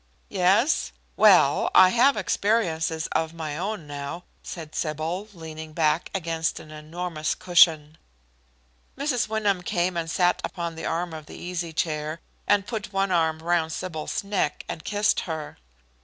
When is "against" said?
6.11-6.59